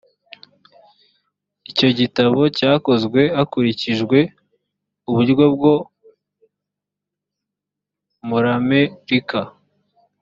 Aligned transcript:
icyogitabo 1.69 2.39
cyakozwe 2.57 3.21
hakurikijwe 3.35 4.17
uburyo 5.09 5.45
bwo 5.55 5.73
muramerika. 8.27 9.39